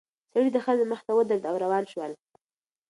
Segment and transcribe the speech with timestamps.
[0.31, 2.11] سړی د ښځې مخې ته ودرېد او روان شول.